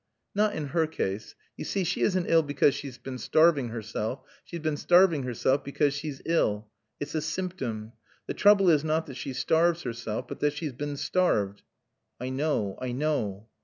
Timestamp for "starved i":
10.97-12.29